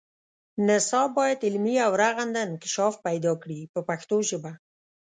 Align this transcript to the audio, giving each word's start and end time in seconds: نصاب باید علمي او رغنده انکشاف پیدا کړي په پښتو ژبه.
نصاب 0.67 1.09
باید 1.19 1.39
علمي 1.47 1.75
او 1.85 1.91
رغنده 2.03 2.39
انکشاف 2.45 2.93
پیدا 3.05 3.33
کړي 3.41 3.59
په 3.73 3.79
پښتو 3.87 4.15
ژبه. 4.29 4.51